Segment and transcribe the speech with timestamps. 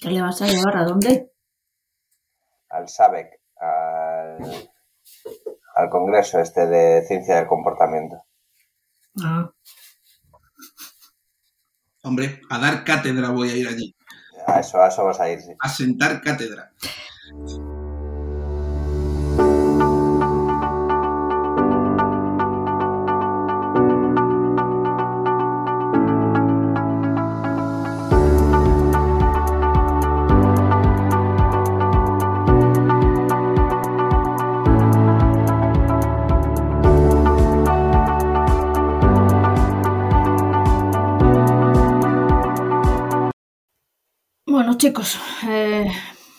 [0.00, 0.76] ¿Qué le vas a llevar?
[0.76, 1.32] ¿A dónde?
[2.68, 4.70] Al SABEC, al,
[5.74, 8.24] al Congreso este de Ciencia del Comportamiento.
[9.22, 9.50] Ah,
[12.02, 13.96] Hombre, a dar cátedra voy a ir allí.
[14.46, 15.52] A eso, a eso vas a ir, sí.
[15.58, 16.72] A sentar cátedra.
[44.66, 45.16] Bueno, chicos,
[45.48, 45.86] eh,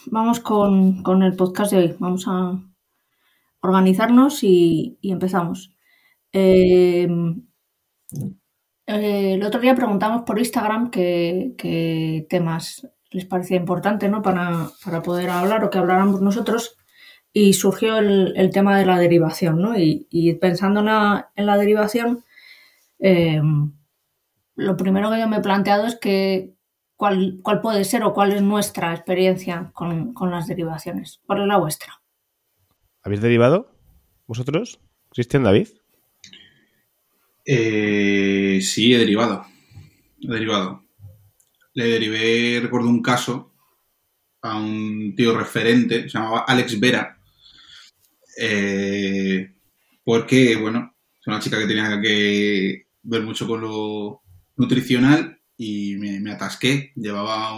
[0.07, 1.95] vamos con, con el podcast de hoy.
[1.97, 2.61] Vamos a
[3.61, 5.73] organizarnos y, empezamos.
[6.33, 7.07] Eh,
[8.85, 14.21] eh, el otro día preguntamos por Instagram qué, temas les parecía importante ¿no?
[14.21, 16.75] para, para poder hablar o que habláramos nosotros
[17.31, 19.61] y surgió el, el tema de la derivación.
[19.61, 19.79] ¿no?
[19.79, 22.25] Y, pensando en la, derivación,
[24.57, 26.56] lo primero que yo me he planteado es que
[26.97, 31.21] cuál, cuál puede ser o cuál es nuestra experiencia con, con las derivaciones.
[31.25, 32.01] ¿Cuál es la vuestra?
[33.03, 33.71] ¿Habéis derivado
[34.25, 34.81] vosotros?
[35.11, 35.69] ¿Cristian David?
[37.45, 39.45] Eh, sí, he derivado.
[40.19, 40.83] He derivado.
[41.73, 43.53] Le derivé, recuerdo un caso
[44.41, 47.19] a un tío referente, se llamaba Alex Vera,
[48.39, 49.53] eh,
[50.03, 54.21] porque, bueno, es una chica que tenía que ver mucho con lo
[54.55, 56.91] nutricional y me, me atasqué.
[56.95, 57.53] Llevaba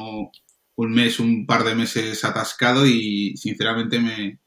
[0.75, 4.39] un mes, un par de meses atascado y sinceramente me,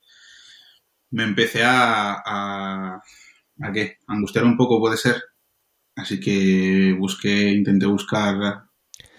[1.11, 2.97] me empecé a, a,
[3.62, 5.23] a qué, angustiar un poco, puede ser.
[5.97, 8.69] Así que busqué, intenté buscar a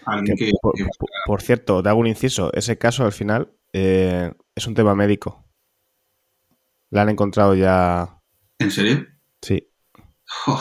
[0.06, 2.52] alguien Que, que, por, que- por- por cierto, te hago un inciso.
[2.54, 5.46] Ese caso al final eh, es un tema médico.
[6.92, 8.20] La han encontrado ya.
[8.60, 9.06] ¿En serio?
[9.42, 9.70] Sí.
[10.46, 10.60] Jo.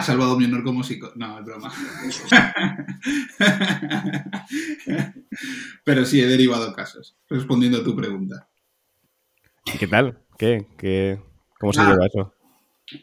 [0.00, 1.12] Ha salvado mi honor como psico...
[1.14, 1.70] No, es broma.
[5.84, 8.48] Pero sí, he derivado casos, respondiendo a tu pregunta.
[9.66, 10.18] ¿Y qué tal?
[10.38, 10.66] ¿Qué?
[10.78, 11.20] ¿Qué?
[11.58, 11.90] ¿Cómo se Ah.
[11.90, 12.34] lleva eso?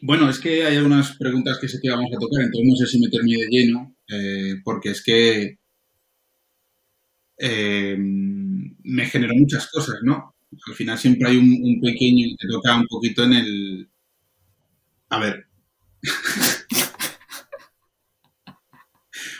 [0.02, 2.86] Bueno, es que hay algunas preguntas que sé que vamos a tocar, entonces no sé
[2.88, 5.56] si meterme de lleno, eh, porque es que
[7.38, 10.34] eh, me generó muchas cosas, ¿no?
[10.66, 13.88] Al final siempre hay un, un pequeño, te toca un poquito en el...
[15.10, 15.44] A ver.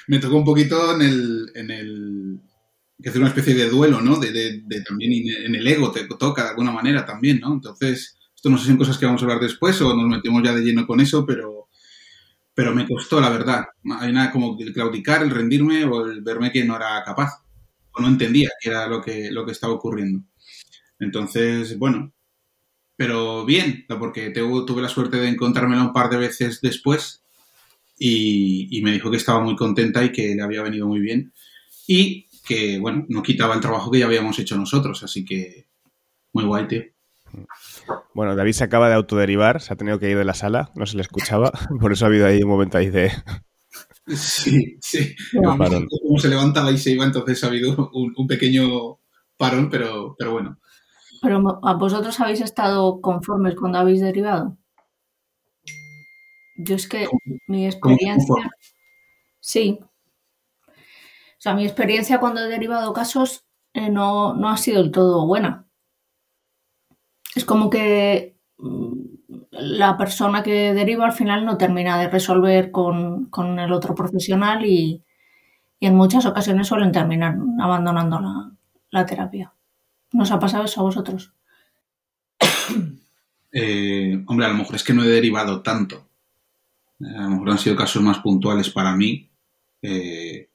[0.09, 1.53] me tocó un poquito en el...
[1.57, 2.41] En el
[3.01, 4.17] que hacer una especie de duelo, ¿no?
[4.19, 5.13] De, de- también
[5.47, 7.53] en el ego te toca de alguna manera también, ¿no?
[7.55, 10.43] Entonces, esto no sé si son cosas que vamos a hablar después o nos metemos
[10.43, 11.69] ya de lleno con eso, pero,
[12.55, 13.67] pero me costó, la verdad.
[14.01, 17.43] Hay nada como el claudicar, el rendirme o el verme que no era capaz
[17.93, 20.23] o no entendía qué era lo que, lo que estaba ocurriendo.
[21.01, 22.13] Entonces, bueno,
[22.97, 27.25] pero bien, porque tuve, tuve la suerte de encontrármela un par de veces después
[27.99, 31.33] y, y me dijo que estaba muy contenta y que le había venido muy bien
[31.87, 35.69] y que, bueno, no quitaba el trabajo que ya habíamos hecho nosotros, así que
[36.33, 36.83] muy guay, tío.
[38.15, 40.87] Bueno, David se acaba de autoderivar, se ha tenido que ir de la sala, no
[40.87, 43.13] se le escuchaba, por eso ha habido ahí un momento ahí de...
[44.07, 45.15] Sí, sí.
[45.35, 48.99] No, cómo se levantaba y se iba, entonces ha habido un, un pequeño
[49.37, 50.59] parón, pero, pero bueno.
[51.23, 54.57] Pero mo- ¿a vosotros habéis estado conformes cuando habéis derivado?
[56.59, 57.09] Yo es que
[57.47, 58.51] mi experiencia...
[59.41, 59.79] Sí.
[60.67, 65.25] O sea, mi experiencia cuando he derivado casos eh, no, no ha sido del todo
[65.25, 65.67] buena.
[67.35, 68.93] Es como que mm,
[69.53, 74.67] la persona que deriva al final no termina de resolver con, con el otro profesional
[74.67, 75.05] y,
[75.79, 78.51] y en muchas ocasiones suelen terminar abandonando la,
[78.91, 79.55] la terapia.
[80.13, 81.33] ¿Nos ha pasado eso a vosotros?
[83.51, 86.08] Eh, hombre, a lo mejor es que no he derivado tanto.
[87.01, 89.31] A lo mejor han sido casos más puntuales para mí.
[89.83, 90.51] Eh,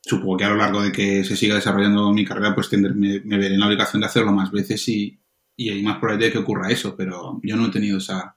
[0.00, 3.18] supongo que a lo largo de que se siga desarrollando mi carrera, pues tendré, me,
[3.18, 5.18] veré en la obligación de hacerlo más veces y,
[5.56, 8.36] y hay más probabilidad de que ocurra eso, pero yo no he tenido esa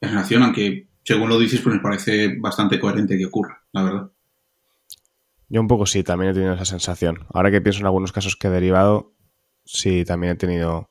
[0.00, 4.10] sensación, aunque según lo dices, pues me parece bastante coherente que ocurra, la verdad.
[5.48, 7.26] Yo un poco sí, también he tenido esa sensación.
[7.32, 9.14] Ahora que pienso en algunos casos que he derivado,
[9.64, 10.90] sí, también he tenido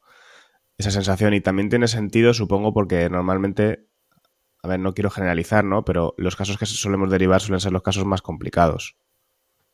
[0.77, 3.87] esa sensación y también tiene sentido, supongo, porque normalmente,
[4.63, 5.83] a ver, no quiero generalizar, ¿no?
[5.83, 8.95] Pero los casos que solemos derivar suelen ser los casos más complicados.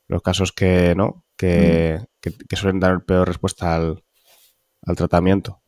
[0.07, 1.24] Los casos que, ¿no?
[1.38, 4.03] Que, que, que suelen dar peor respuesta al,
[4.81, 5.62] al tratamiento.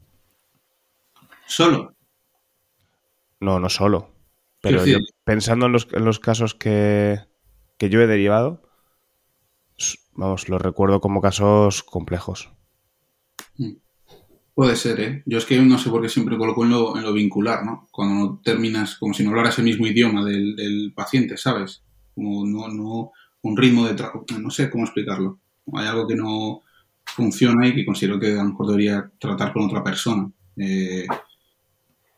[1.45, 1.95] Solo.
[3.39, 4.09] No, no solo.
[4.59, 7.19] Pero yo, pensando en los, en los casos que,
[7.77, 8.63] que yo he derivado,
[10.13, 12.51] vamos, lo recuerdo como casos complejos.
[14.53, 15.23] Puede ser, ¿eh?
[15.25, 17.87] Yo es que no sé por qué siempre coloco en lo, en lo vincular, ¿no?
[17.91, 21.83] Cuando no terminas, como si no hablaras el mismo idioma del, del paciente, ¿sabes?
[22.13, 23.11] Como no, no,
[23.43, 25.39] un ritmo de trabajo, no sé cómo explicarlo.
[25.73, 26.61] Hay algo que no
[27.05, 30.29] funciona y que considero que a lo mejor debería tratar con otra persona.
[30.57, 31.05] Eh,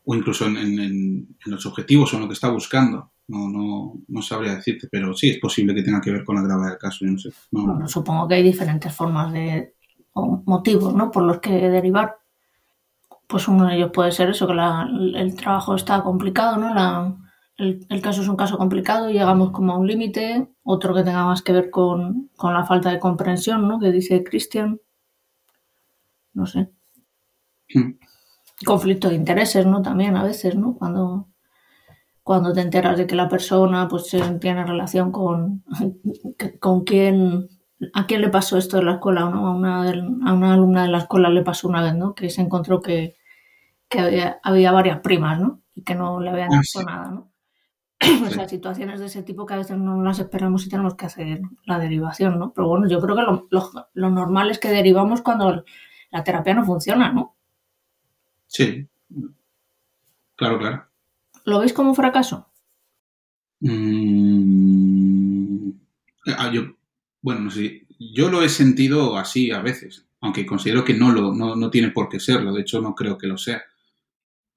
[0.05, 3.11] o incluso en, en, en, los objetivos o en lo que está buscando.
[3.27, 6.41] No, no, no sabría decirte, pero sí es posible que tenga que ver con la
[6.41, 7.05] gravedad del caso.
[7.05, 7.29] Yo no sé.
[7.51, 7.67] No.
[7.67, 9.75] Bueno, supongo que hay diferentes formas de
[10.13, 11.09] o motivos ¿no?
[11.09, 12.15] por los que derivar.
[13.33, 16.71] Pues uno de ellos puede ser eso, que la, el trabajo está complicado, ¿no?
[16.71, 17.17] La,
[17.57, 20.49] el, el, caso es un caso complicado y llegamos como a un límite.
[20.61, 23.79] Otro que tenga más que ver con, con la falta de comprensión, ¿no?
[23.79, 24.79] Que dice Cristian.
[26.33, 26.69] No sé.
[27.73, 27.93] Mm.
[28.63, 29.81] Conflicto de intereses, ¿no?
[29.81, 30.75] También a veces, ¿no?
[30.75, 31.29] Cuando,
[32.21, 35.63] cuando te enteras de que la persona pues tiene relación con,
[36.59, 37.49] con quién
[37.93, 39.29] ¿A quién le pasó esto de la escuela?
[39.29, 39.47] ¿no?
[39.47, 42.13] A, una a una alumna de la escuela le pasó una vez, ¿no?
[42.13, 43.15] Que se encontró que,
[43.93, 45.61] que había, había, varias primas, ¿no?
[45.75, 46.85] Y que no le habían dicho sí.
[46.85, 47.31] nada, ¿no?
[48.25, 51.05] O sea, situaciones de ese tipo que a veces no las esperamos y tenemos que
[51.05, 52.51] hacer la derivación, ¿no?
[52.53, 55.63] Pero bueno, yo creo que lo, lo, lo normal es que derivamos cuando
[56.11, 57.37] la terapia no funciona, ¿no?
[58.47, 58.87] Sí.
[60.35, 60.85] Claro, claro.
[61.45, 62.49] ¿Lo veis como fracaso?
[63.61, 64.23] Mm...
[66.37, 66.75] Ah, yo
[67.23, 71.33] bueno, no sé, yo lo he sentido así a veces, aunque considero que no, lo,
[71.33, 73.63] no, no tiene por qué serlo, de hecho no creo que lo sea.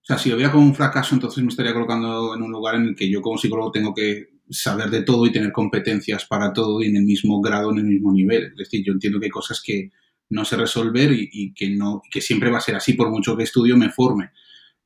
[0.06, 2.76] O sea, si lo veía como un fracaso, entonces me estaría colocando en un lugar
[2.76, 6.52] en el que yo como psicólogo tengo que saber de todo y tener competencias para
[6.52, 8.52] todo y en el mismo grado, en el mismo nivel.
[8.52, 9.90] Es decir, yo entiendo que hay cosas que
[10.30, 13.42] no sé resolver y, que, no, que siempre va a ser así por mucho que
[13.42, 14.30] estudio me forme.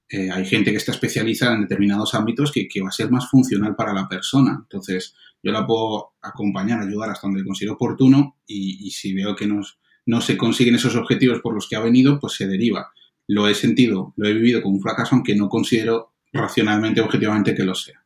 [0.09, 3.29] Eh, hay gente que está especializada en determinados ámbitos que, que va a ser más
[3.29, 4.59] funcional para la persona.
[4.63, 10.21] Entonces, yo la puedo acompañar, ayudar hasta donde considero oportuno y, si veo que no
[10.23, 12.91] se consiguen esos objetivos por los que ha venido, pues se deriva.
[13.33, 17.63] Lo he sentido, lo he vivido como un fracaso, aunque no considero racionalmente, objetivamente que
[17.63, 18.05] lo sea.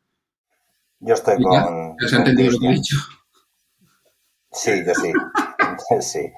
[1.01, 1.63] Yo estoy ¿Ya?
[1.63, 1.97] con.
[1.99, 2.97] ¿Has entendido lo que he dicho?
[4.53, 5.13] Sí, yo sí.
[6.03, 6.33] sí.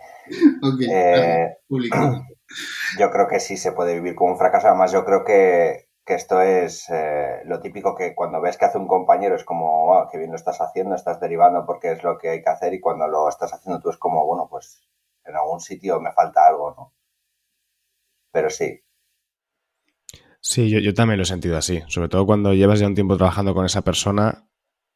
[0.88, 1.56] Eh,
[3.00, 4.68] yo creo que sí se puede vivir como un fracaso.
[4.68, 8.78] Además, yo creo que, que esto es eh, lo típico que cuando ves que hace
[8.78, 12.18] un compañero es como, wow, qué bien lo estás haciendo, estás derivando porque es lo
[12.18, 14.80] que hay que hacer y cuando lo estás haciendo tú es como, bueno, pues
[15.24, 16.95] en algún sitio me falta algo, ¿no?
[18.36, 18.82] Pero sí.
[20.42, 23.16] Sí, yo, yo también lo he sentido así, sobre todo cuando llevas ya un tiempo
[23.16, 24.46] trabajando con esa persona,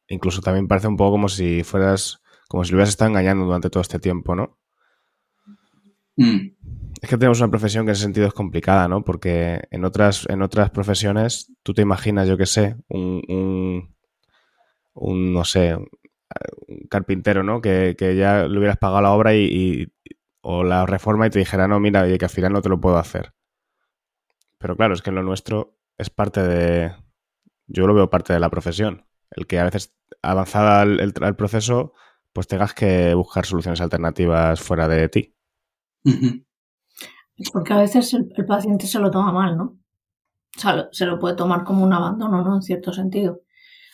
[0.07, 3.71] incluso también parece un poco como si fueras, como si lo hubieras estado engañando durante
[3.71, 4.59] todo este tiempo, ¿no?
[6.17, 6.51] Mm.
[7.01, 9.03] Es que tenemos una profesión que en ese sentido es complicada, ¿no?
[9.03, 13.95] Porque en otras, en otras profesiones tú te imaginas, yo qué sé, un, un,
[14.93, 15.87] un, no sé, un
[16.91, 17.59] carpintero, ¿no?
[17.59, 19.87] Que, que, ya le hubieras pagado la obra y, y,
[20.41, 22.81] o la reforma y te dijera, no, mira, y que al final no te lo
[22.81, 23.33] puedo hacer.
[24.57, 26.93] Pero claro, es que lo nuestro es parte de,
[27.67, 29.05] yo lo veo parte de la profesión.
[29.31, 31.93] El que a veces avanzada el, proceso,
[32.33, 35.35] pues tengas que buscar soluciones alternativas fuera de ti.
[37.53, 39.79] Porque a veces el, el, paciente se lo toma mal, ¿no?
[40.57, 42.55] O sea, se lo puede tomar como un abandono, ¿no?
[42.55, 43.41] En cierto sentido.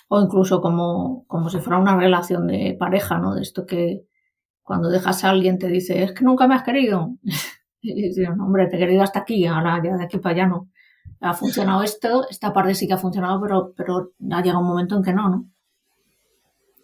[0.10, 3.36] O incluso como, como si fuera una relación de pareja, ¿no?
[3.36, 4.07] De esto que
[4.68, 7.16] cuando dejas a alguien te dice, es que nunca me has querido.
[7.82, 10.70] y dices, hombre, te he querido hasta aquí, ahora ya de aquí para allá no.
[11.22, 14.98] Ha funcionado esto, esta parte sí que ha funcionado, pero, pero ha llegado un momento
[14.98, 15.50] en que no, ¿no?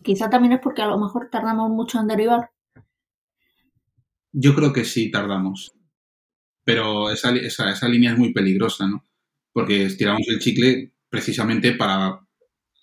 [0.02, 2.52] Quizá también es porque a lo mejor tardamos mucho en derivar.
[4.32, 5.76] Yo creo que sí tardamos
[6.64, 9.04] pero esa, esa, esa, línea es muy peligrosa, ¿no?
[9.52, 12.20] Porque estiramos el chicle precisamente para,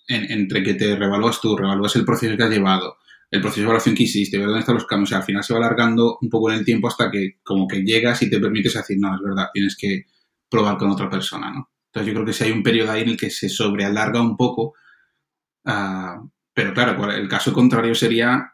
[0.07, 2.97] en, entre que te revalúas tú, revalúas el proceso que has llevado,
[3.31, 5.59] el proceso de evaluación que hiciste, ver dónde están los cambios, al final se va
[5.59, 8.97] alargando un poco en el tiempo hasta que como que llegas y te permites decir,
[8.99, 10.05] no, es verdad, tienes que
[10.49, 11.71] probar con otra persona, ¿no?
[11.85, 14.35] Entonces yo creo que si hay un periodo ahí en el que se sobrealarga un
[14.35, 14.73] poco,
[15.65, 18.53] uh, pero claro, el caso contrario sería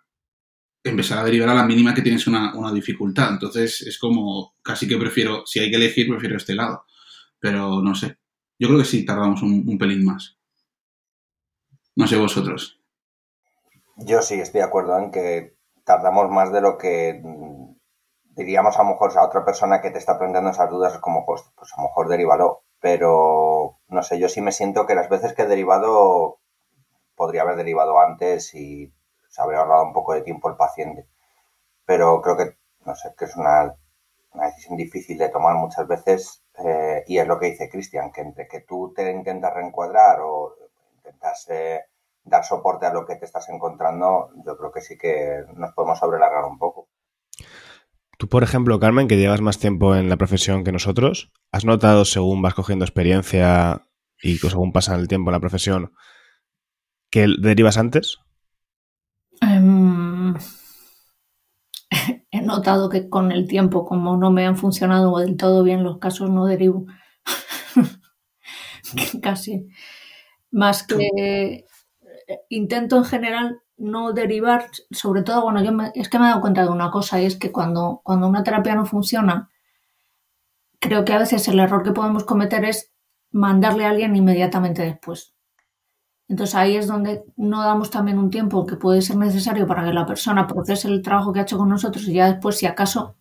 [0.84, 3.32] empezar a derivar a la mínima que tienes una, dificultad.
[3.32, 6.86] Entonces es como, casi que prefiero, si hay que elegir, prefiero este lado.
[7.40, 8.18] Pero no sé.
[8.60, 10.38] Yo creo que sí tardamos un pelín más.
[11.96, 12.77] No sé vosotros.
[13.98, 17.20] Yo sí estoy de acuerdo en que tardamos más de lo que
[18.36, 21.44] diríamos a lo mejor a otra persona que te está planteando esas dudas como, pues,
[21.56, 22.64] pues a lo mejor derivalo.
[22.80, 26.40] Pero no sé, yo sí me siento que las veces que he derivado
[27.16, 28.94] podría haber derivado antes y
[29.30, 31.08] se habría ahorrado un poco de tiempo el paciente.
[31.86, 33.76] Pero creo que, no sé, que es una,
[34.34, 38.22] una decisión difícil de tomar muchas veces eh, y es lo que dice Cristian, que
[38.22, 40.56] entre que tú te intentas reencuadrar o
[40.98, 41.82] intentas eh,
[42.28, 46.00] dar soporte a lo que te estás encontrando, yo creo que sí que nos podemos
[46.00, 46.90] sobrelargar un poco.
[48.18, 52.04] Tú, por ejemplo, Carmen, que llevas más tiempo en la profesión que nosotros, ¿has notado
[52.04, 53.84] según vas cogiendo experiencia
[54.22, 55.94] y según pasa el tiempo en la profesión
[57.12, 58.18] que derivas antes?
[59.42, 60.34] Em,
[62.32, 66.00] he notado que con el tiempo, como no me han funcionado del todo bien los
[66.00, 66.88] casos, no derivo.
[69.22, 69.68] Casi.
[70.50, 71.66] Más que
[72.50, 76.64] intento en general no derivar, sobre todo, bueno, yo es que me he dado cuenta
[76.64, 79.50] de una cosa y es que cuando, cuando una terapia no funciona,
[80.80, 82.92] creo que a veces el error que podemos cometer es
[83.32, 85.36] mandarle a alguien inmediatamente después.
[86.28, 89.94] Entonces ahí es donde no damos también un tiempo que puede ser necesario para que
[89.94, 93.16] la persona procese el trabajo que ha hecho con nosotros y ya después, si acaso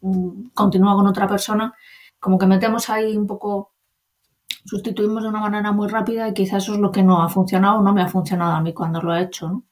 [0.00, 1.74] mm, continúa con otra persona,
[2.20, 3.71] como que metemos ahí un poco,
[4.64, 7.78] sustituimos de una manera muy rápida y quizás eso es lo que no ha funcionado
[7.78, 9.64] o no me ha funcionado a mí cuando lo he hecho, ¿no?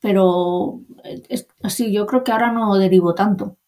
[0.00, 0.80] Pero
[1.28, 3.58] es, así, yo creo que ahora no derivo tanto.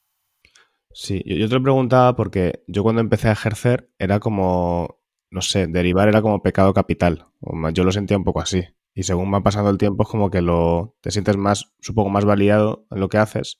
[0.93, 5.02] Sí, yo, yo te lo preguntaba porque yo cuando empecé a ejercer era como
[5.33, 7.26] no sé, derivar era como pecado capital.
[7.73, 8.64] Yo lo sentía un poco así.
[8.95, 12.26] Y según va pasando el tiempo es como que lo te sientes más, supongo, más
[12.26, 13.59] validado en lo que haces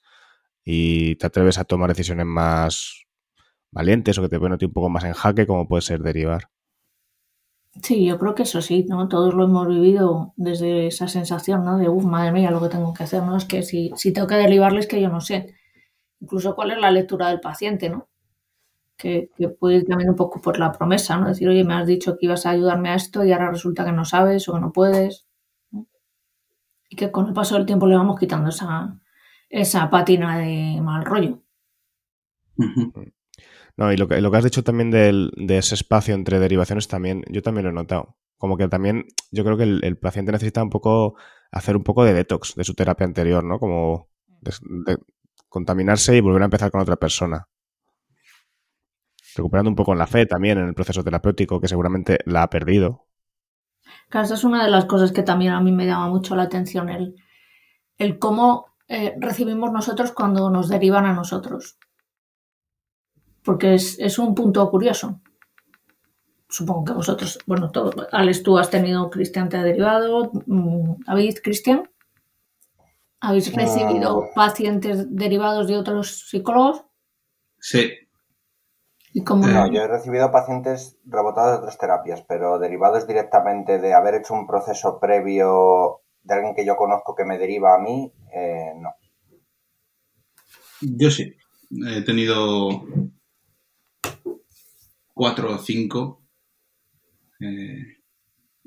[0.65, 3.07] y te atreves a tomar decisiones más
[3.71, 6.51] valientes o que te ponen un poco más en jaque, como puede ser derivar.
[7.81, 9.09] Sí, yo creo que eso sí, ¿no?
[9.09, 11.79] Todos lo hemos vivido desde esa sensación, ¿no?
[11.79, 13.37] De, uff, madre mía, lo que tengo que hacer, ¿no?
[13.37, 15.55] Es que si, si tengo que derivarles, que yo no sé.
[16.21, 18.09] Incluso cuál es la lectura del paciente, ¿no?
[19.03, 21.29] que, puede ir también un poco por la promesa, ¿no?
[21.29, 23.93] Decir, oye, me has dicho que ibas a ayudarme a esto y ahora resulta que
[23.93, 25.27] no sabes o que no puedes.
[26.89, 29.01] Y que con el paso del tiempo le vamos quitando esa,
[29.49, 31.43] esa pátina de mal rollo.
[33.77, 37.25] No, y lo que, lo que has dicho también de ese espacio entre derivaciones también,
[37.29, 38.17] yo también lo he notado.
[38.37, 41.17] Como que también yo creo que el, paciente necesita un poco
[41.51, 43.59] hacer un poco de detox de su terapia anterior, ¿no?
[43.59, 44.11] Como
[45.49, 47.49] contaminarse y volver a empezar con otra persona
[49.35, 53.07] recuperando un poco la fe también en el proceso terapéutico, que seguramente la ha perdido.
[54.09, 56.45] Claro, esa es una de las cosas que también a mí me llama mucho la
[56.45, 57.17] atención, el,
[57.99, 61.79] el cómo eh, recibimos nosotros cuando nos derivan a nosotros.
[63.45, 65.21] Porque es, un punto curioso.
[66.49, 71.41] Supongo que vosotros, bueno, todo, Alex, tú has tenido Cristian te ha derivado, mm, ¿habéis
[71.41, 71.91] Cristian?
[73.21, 76.85] ¿Habéis recibido pacientes derivados de otros psicólogos?
[77.59, 77.91] Sí,
[79.15, 84.33] no, yo he recibido pacientes rebotados de otras terapias, pero derivados directamente de haber hecho
[84.33, 88.91] un proceso previo de alguien que yo conozco que me deriva a mí, eh, no.
[90.81, 91.35] Yo sí.
[91.87, 92.69] He tenido
[95.13, 96.23] cuatro o cinco.
[97.41, 97.99] Eh,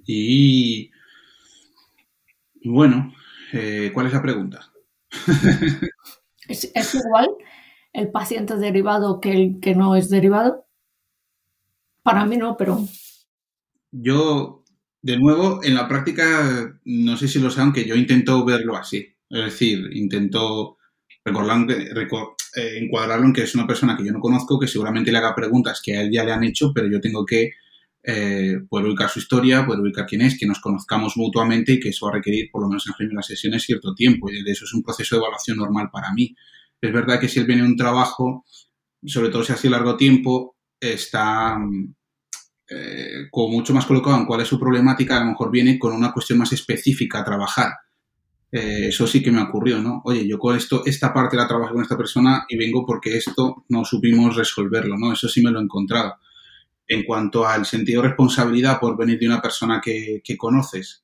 [0.05, 0.91] y
[2.63, 3.13] bueno,
[3.53, 4.71] eh, ¿cuál es la pregunta?
[6.47, 7.29] ¿Es, igual?
[7.93, 10.65] el paciente derivado que el que no es derivado?
[12.03, 12.85] Para mí no, pero...
[13.91, 14.63] Yo,
[15.01, 19.15] de nuevo, en la práctica, no sé si lo saben, que yo intento verlo así.
[19.29, 20.77] Es decir, intento
[22.55, 25.35] eh, encuadrarlo en que es una persona que yo no conozco, que seguramente le haga
[25.35, 27.51] preguntas que a él ya le han hecho, pero yo tengo que
[28.07, 31.89] eh, poder ubicar su historia, poder ubicar quién es, que nos conozcamos mutuamente y que
[31.89, 34.29] eso va a requerir, por lo menos en primeras sesiones, cierto tiempo.
[34.29, 36.35] Y de eso es un proceso de evaluación normal para mí.
[36.79, 38.45] Es verdad que si él viene un trabajo,
[39.05, 41.57] sobre todo si hace largo tiempo, está
[42.69, 45.93] eh, como mucho más colocado en cuál es su problemática, a lo mejor viene con
[45.93, 47.71] una cuestión más específica a trabajar.
[48.51, 50.01] Eh, eso sí que me ocurrió, ¿no?
[50.05, 53.65] Oye, yo con esto, esta parte la trabajo con esta persona y vengo porque esto
[53.69, 55.11] no supimos resolverlo, ¿no?
[55.13, 56.15] Eso sí me lo he encontrado.
[56.87, 61.03] En cuanto al sentido de responsabilidad por venir de una persona que, conoces,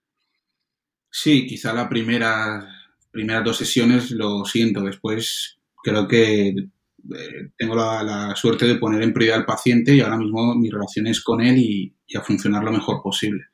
[1.10, 2.66] sí, quizá las primeras,
[3.12, 9.14] primeras dos sesiones lo siento, después creo que eh, tengo la, suerte de poner en
[9.14, 12.72] prioridad al paciente y ahora mismo mi relación es con él y, a funcionar lo
[12.72, 13.46] mejor posible.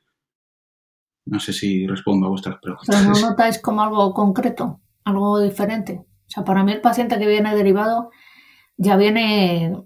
[1.28, 2.86] No sé si respondo a vuestras preguntas.
[2.88, 6.00] Pero no notáis como algo concreto, algo diferente.
[6.02, 8.10] O sea, para mí el paciente que viene derivado
[8.76, 9.76] ya viene,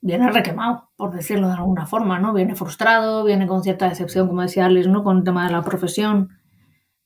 [0.00, 2.32] viene requemado, por decirlo de alguna forma, ¿no?
[2.32, 5.02] Viene frustrado, viene con cierta decepción, como decía Alice, ¿no?
[5.02, 6.28] Con el tema de la profesión,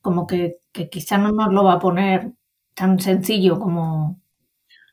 [0.00, 2.32] como que, que quizá no nos lo va a poner
[2.74, 4.20] tan sencillo como,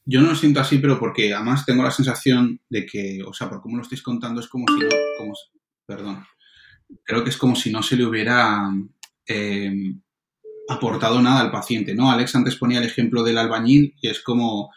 [0.05, 3.49] yo no lo siento así, pero porque además tengo la sensación de que, o sea,
[3.49, 5.33] por cómo lo estáis contando, es como si no, como,
[5.85, 6.25] perdón,
[7.03, 8.69] creo que es como si no se le hubiera
[9.25, 10.01] em,
[10.69, 12.11] aportado nada al paciente, ¿no?
[12.11, 14.71] Alex antes ponía el ejemplo del albañil y es como,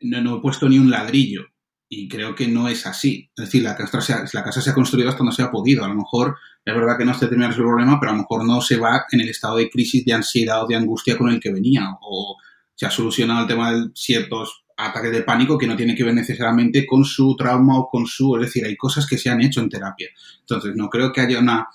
[0.00, 1.46] no, he puesto ni un ladrillo
[1.88, 3.30] y creo que no es así.
[3.36, 5.50] Es decir, la casa, se ha, la casa se ha construido hasta donde se ha
[5.50, 5.84] podido.
[5.84, 8.46] A lo mejor es verdad que no se termina el problema, pero a lo mejor
[8.46, 11.38] no se va en el estado de crisis, de ansiedad o de angustia con el
[11.38, 11.88] que venía.
[12.00, 12.38] O
[12.74, 16.14] se ha solucionado el tema de ciertos ataques de pánico que no tiene que ver
[16.14, 18.36] necesariamente con su trauma o con su...
[18.36, 20.08] Es decir, hay cosas que se han hecho en terapia.
[20.40, 21.68] Entonces, no creo que haya una...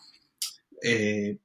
[0.81, 1.37] Eh,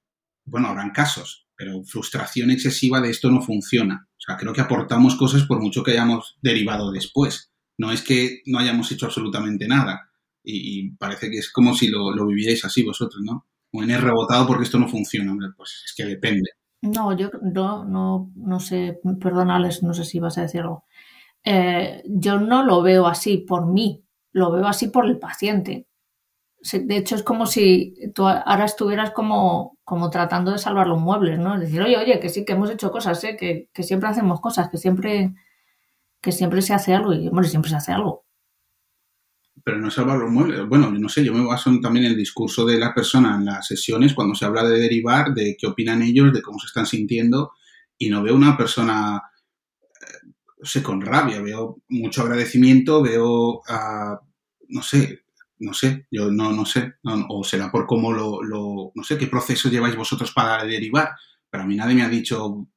[0.45, 4.09] bueno, habrán casos, pero frustración excesiva de esto no funciona.
[4.11, 7.51] O sea, creo que aportamos cosas por mucho que hayamos derivado después.
[7.79, 10.11] No es que no hayamos hecho absolutamente nada.
[10.45, 13.47] Y, parece que es como si lo, lo vivierais así vosotros, ¿no?
[13.73, 15.35] O en el rebotado porque esto no funciona.
[15.57, 16.51] Pues es que depende.
[16.83, 20.85] No, yo no, no, no sé, perdonales, no sé si vas a decir algo.
[21.45, 25.87] Eh, yo no lo veo así por mí, lo veo así por el paciente.
[26.73, 31.39] De hecho, es como si tú ahora estuvieras como, como tratando de salvar los muebles,
[31.39, 31.59] ¿no?
[31.59, 33.37] Decir, oye, oye, que sí, que hemos hecho cosas, ¿eh?
[33.37, 35.35] que, que siempre hacemos cosas, que siempre,
[36.21, 38.25] que siempre se hace algo y, bueno, siempre se hace algo.
[39.65, 40.67] Pero no salvar los muebles.
[40.69, 43.67] Bueno, no sé, yo me baso también en el discurso de la persona en las
[43.67, 47.53] sesiones, cuando se habla de derivar, de qué opinan ellos, de cómo se están sintiendo,
[47.99, 49.21] y no veo una persona
[50.63, 54.17] no sé, con rabia, veo mucho agradecimiento, veo, uh,
[54.69, 55.25] no sé,
[55.59, 56.95] no sé, yo no, no sé,
[57.29, 61.11] o será por cómo lo, no sé, qué proceso lleváis vosotros para derivar,
[61.51, 62.69] pero a mí nadie me ha dicho, o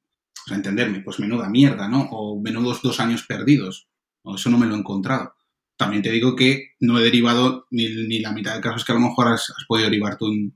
[0.48, 2.10] sea, entenderme, pues menuda mierda, ¿no?
[2.10, 3.88] O menudos dos años perdidos,
[4.24, 5.36] o eso no me lo he encontrado.
[5.78, 8.96] También te digo que no he derivado ni, ni la mitad de casos que a
[8.96, 10.56] lo mejor has, podido derivar tú en,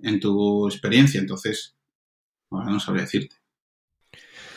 [0.00, 1.78] en tu experiencia, entonces,
[2.50, 3.37] ahora no sabría decirte.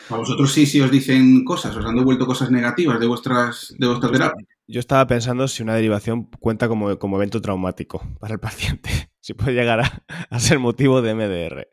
[0.09, 3.87] A vosotros sí, sí os dicen cosas, os han devuelto cosas negativas de vuestras, de
[3.87, 4.47] vuestras terapias.
[4.67, 8.89] Yo estaba pensando si una derivación cuenta como, como evento traumático para el paciente,
[9.19, 9.81] si puede llegar
[10.29, 11.67] a, ser motivo de MDR.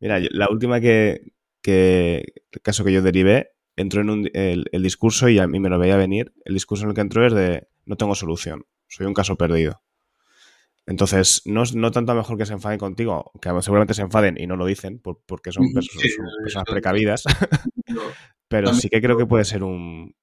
[0.00, 4.82] Mira, la última que, que, el caso que yo derivé, entró en un, el, el,
[4.82, 6.32] discurso y a mí me lo veía venir.
[6.44, 9.83] El discurso en el que entró es de no tengo solución, soy un caso perdido.
[10.86, 14.46] Entonces, no, no tanto a mejor que se enfaden contigo, que seguramente se enfaden y
[14.46, 17.24] no lo dicen porque son, personas precavidas,
[18.48, 20.14] pero sí que creo que puede ser un,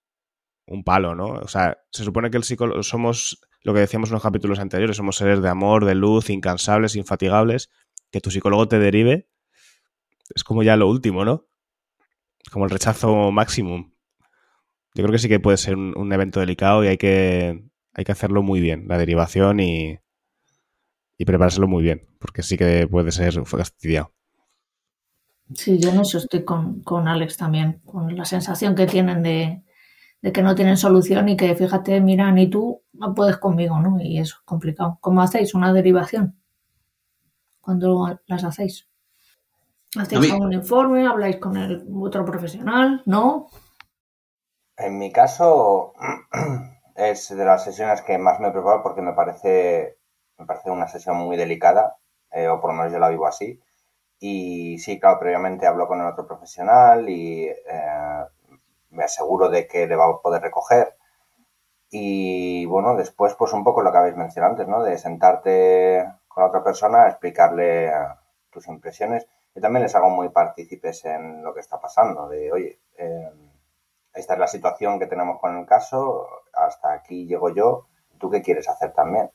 [0.68, 1.30] un palo, ¿no?
[1.30, 4.98] O sea, se supone que el psicólogo somos, lo que decíamos en los capítulos anteriores,
[4.98, 7.72] somos seres de amor, de luz, incansables, infatigables,
[8.12, 9.30] que tu psicólogo te derive,
[10.36, 11.48] es como ya lo último, ¿no?
[12.52, 13.92] Como el rechazo máximo.
[14.94, 18.04] Yo creo que sí que puede ser un, un evento delicado y hay que, hay
[18.04, 19.98] que hacerlo muy bien, la derivación y,
[21.22, 24.12] y preparárselo muy bien, porque sí que puede ser fastidiado.
[25.54, 29.64] Sí, yo en eso estoy con, Alex también, con la sensación que tienen de,
[30.34, 34.02] que no tienen solución y que fíjate, mira, ni tú no puedes conmigo, ¿no?
[34.02, 34.98] Y eso es complicado.
[35.00, 36.42] ¿Cómo hacéis una derivación?
[37.60, 38.90] Cuando las hacéis.
[39.96, 41.06] ¿Hacéis algún informe?
[41.06, 43.04] ¿Habláis con el otro profesional?
[43.06, 43.46] ¿No?
[44.76, 45.94] En mi caso,
[46.96, 50.01] es de las sesiones que más me preparo porque me parece
[50.42, 51.98] me parece una sesión muy delicada,
[52.32, 53.62] eh, o por lo menos yo la vivo así.
[54.20, 58.26] Y sí, claro, previamente hablo con el otro profesional y eh,
[58.92, 60.96] me aseguro de que le va a poder recoger.
[61.90, 64.84] Y bueno, después, pues un poco lo que habéis mencionado antes, ¿no?
[64.84, 67.94] De sentarte con otra persona, explicarle eh,
[68.52, 69.28] tus impresiones.
[69.56, 72.30] y también les hago muy partícipes en lo que está pasando.
[72.30, 72.80] De, oye,
[74.14, 77.88] esta es la situación que tenemos con el caso, hasta aquí llego yo,
[78.20, 79.32] ¿tú qué quieres hacer también?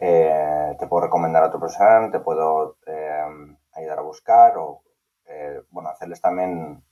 [0.00, 4.82] Eh, te puedo recomendar a otro profesional, te puedo eh, ayudar a buscar o,
[5.26, 6.82] eh, bueno, hacerles también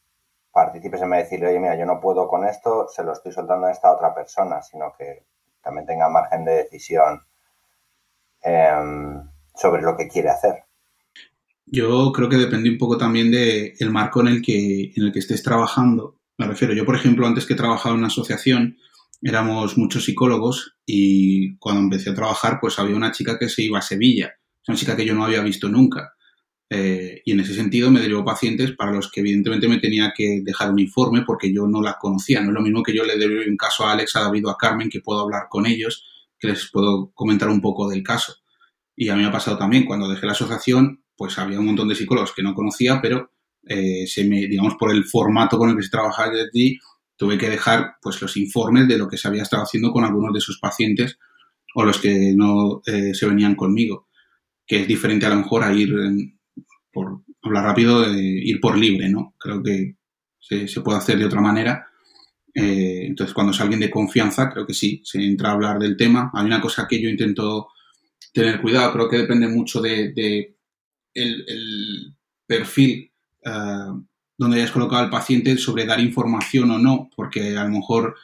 [0.52, 3.66] partícipes en de decirle, oye, mira, yo no puedo con esto, se lo estoy soltando
[3.66, 5.24] a esta otra persona, sino que
[5.62, 7.20] también tenga margen de decisión
[8.42, 9.22] em,
[9.54, 10.64] sobre lo que quiere hacer.
[11.66, 15.12] Yo creo que depende un poco también del el marco en el, que, en el
[15.12, 16.16] que estés trabajando.
[16.38, 18.78] Me refiero, yo, por ejemplo, antes que trabajaba en una asociación,
[19.22, 23.78] éramos muchos psicólogos y cuando empecé a trabajar pues había una chica que se iba
[23.78, 24.34] a Sevilla,
[24.68, 26.12] una chica que yo no había visto nunca.
[26.68, 30.40] Eh, y en ese sentido me derivó pacientes para los que evidentemente me tenía que
[30.42, 32.40] dejar un informe porque yo no la conocía.
[32.40, 34.50] No es lo mismo que yo le derivo un caso a Alex, a David o
[34.50, 36.04] a Carmen, que puedo hablar con ellos,
[36.38, 38.34] que les puedo comentar un poco del caso.
[38.96, 41.88] Y a mí me ha pasado también, cuando dejé la asociación, pues había un montón
[41.88, 43.30] de psicólogos que no conocía, pero
[43.66, 46.78] eh, se me, digamos, por el formato con el que se trabajaba allí,
[47.16, 50.32] tuve que dejar pues los informes de lo que se había estado haciendo con algunos
[50.34, 51.18] de sus pacientes
[51.74, 54.08] o los que no eh, se venían conmigo,
[54.66, 55.94] que es diferente a lo mejor a ir,
[56.92, 59.34] por hablar rápido, ir por libre, ¿no?
[59.38, 59.96] Creo que
[60.38, 61.86] se, puede hacer de otra manera.
[62.54, 65.96] Eh, entonces, cuando es alguien de confianza, creo que sí, se entra a hablar del
[65.96, 66.30] tema.
[66.32, 67.68] Hay una cosa que yo intento
[68.32, 70.56] tener cuidado, creo que depende mucho de,
[71.14, 72.14] el,
[72.46, 73.12] perfil
[74.38, 78.16] donde hayas colocado al paciente sobre dar información o no, porque a lo mejor,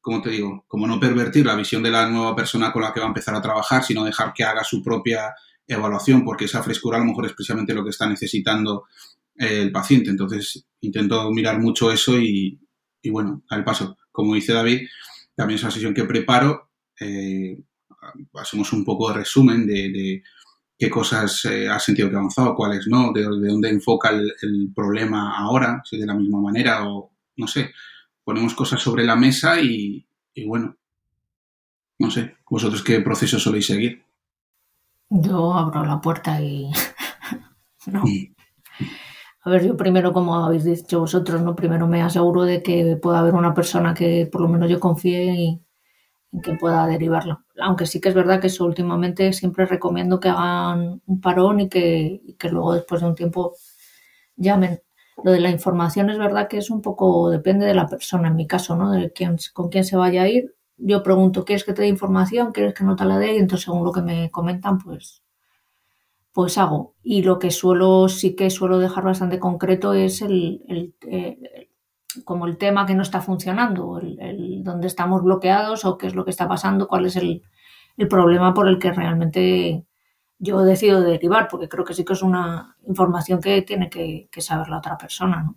[0.00, 3.00] como te digo, como no pervertir la visión de la nueva persona con la que
[3.00, 5.34] va a empezar a trabajar, sino dejar que haga su propia
[5.66, 8.84] evaluación, porque esa frescura a lo mejor es precisamente lo que está necesitando
[9.36, 10.10] eh, el paciente.
[10.10, 12.58] Entonces, intento mirar mucho eso y,
[13.02, 13.96] y bueno, al paso.
[14.10, 14.88] como dice David,
[15.36, 16.70] también es una sesión que preparo.
[16.98, 17.58] Eh,
[18.34, 20.22] hacemos un poco de resumen de,
[20.78, 25.36] qué cosas eh, has sentido que ha avanzado, cuáles no, de, dónde enfoca el, problema
[25.38, 27.72] ahora, si de la misma manera o no sé.
[28.24, 30.76] Ponemos cosas sobre la mesa y, y bueno,
[31.98, 34.02] no sé, vosotros qué proceso soléis seguir.
[35.10, 36.70] Yo abro la puerta y...
[37.86, 38.02] no.
[39.42, 41.54] A ver, yo primero, como habéis dicho vosotros, ¿no?
[41.54, 45.34] Primero me aseguro de que pueda haber una persona que por lo menos yo confíe
[45.34, 45.63] y,
[46.42, 47.44] que pueda derivarlo.
[47.60, 51.68] Aunque sí que es verdad que eso últimamente siempre recomiendo que hagan un parón y
[51.68, 53.54] que, que luego después de un tiempo
[54.36, 54.80] llamen.
[55.22, 58.36] Lo de la información es verdad que es un poco, depende de la persona, en
[58.36, 58.90] mi caso, ¿no?
[58.90, 60.54] De quién, con quién se vaya a ir.
[60.76, 62.52] Yo pregunto, ¿quieres que te dé información?
[62.52, 63.34] ¿Quieres que no te la dé?
[63.34, 65.24] Y entonces, según lo que me comentan, pues
[66.34, 66.96] pues hago.
[67.02, 71.70] Y lo que suelo, sí que suelo dejar bastante concreto es el, eh,
[72.24, 76.14] como el tema que no está funcionando, el, el, dónde estamos bloqueados o qué es
[76.14, 77.42] lo que está pasando, cuál es el,
[78.08, 79.86] problema por el que realmente
[80.38, 84.68] yo decido derivar, porque creo que sí que es una información que tiene que, saber
[84.68, 85.56] la otra persona, ¿no?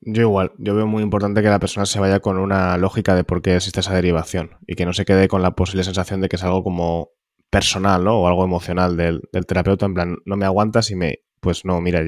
[0.00, 3.24] Yo igual, yo veo muy importante que la persona se vaya con una lógica de
[3.24, 6.28] por qué existe esa derivación y que no se quede con la posible sensación de
[6.28, 7.10] que es algo como
[7.50, 8.20] personal, ¿no?
[8.20, 12.02] O algo emocional del, terapeuta, en plan, no me aguantas y me, pues no, mira,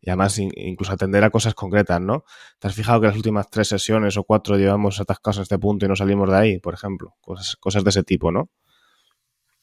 [0.00, 2.24] y, además incluso atender a cosas concretas, ¿no?
[2.58, 5.86] ¿Te has fijado que las últimas tres sesiones o cuatro llevamos atascados en este punto
[5.86, 7.16] y no salimos de ahí, por ejemplo?
[7.20, 8.50] Cosas, cosas de ese tipo, ¿no?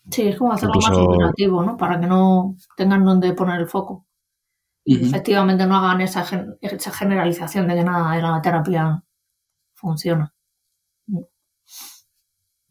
[0.10, 1.76] Sí, es como hacerlo más operativo, ¿no?
[1.76, 4.06] Para que no tengan donde poner el foco.
[4.86, 6.26] Y efectivamente no hagan esa,
[6.62, 9.04] esa generalización de que nada de la terapia
[9.74, 10.34] funciona.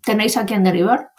[0.02, 1.10] ¿Tenéis a quién derivar?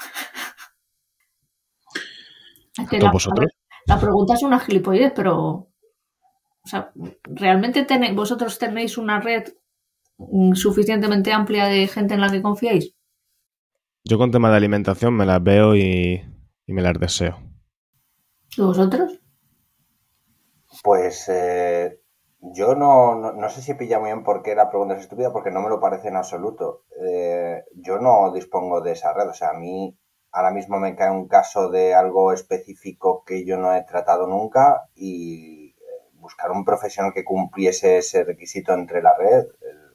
[2.91, 3.51] la, vosotros?
[3.85, 5.69] La, pregunta es una gilipollez, pero.
[6.67, 6.91] O sea,
[7.23, 9.53] ¿realmente tenéis, vosotros tenéis una red
[10.53, 12.93] suficientemente amplia de gente en la que confiáis?
[14.03, 16.21] Yo con tema de alimentación me las veo y,
[16.65, 17.37] me las deseo.
[18.57, 19.17] ¿Y vosotros?
[20.83, 22.01] Pues eh,
[22.41, 25.51] yo no, no, sé si pilla muy bien por qué la pregunta es estúpida, porque
[25.51, 26.83] no me lo parece en absoluto.
[27.01, 29.97] Eh, yo no dispongo de esa red, o sea, a mí
[30.33, 34.89] ahora mismo me cae un caso de algo específico que yo no he tratado nunca
[34.95, 35.66] y
[36.27, 39.45] buscar un profesional que cumpliese ese requisito entre la red,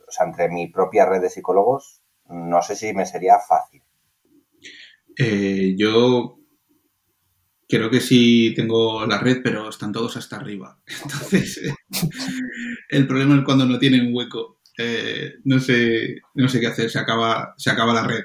[0.08, 3.82] o sea, entre mi propia red de psicólogos, no sé si me sería fácil.
[5.18, 6.38] Eh, yo
[7.68, 10.80] creo que sí tengo la red, pero están todos hasta arriba.
[11.02, 11.74] Entonces, eh,
[12.88, 14.58] el problema es cuando no tienen hueco.
[15.44, 18.24] no sé, no sé qué hacer, se acaba, se acaba la red.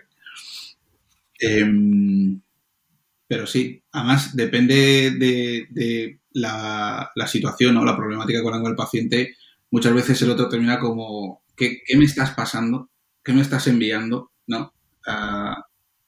[1.40, 2.42] Em,
[3.28, 9.36] pero sí, además depende de, la, situación o la problemática con que el paciente,
[9.72, 12.90] muchas veces el otro termina como, ¿qué, me estás pasando?
[13.24, 14.32] ¿Qué me estás enviando?
[14.48, 14.74] ¿No?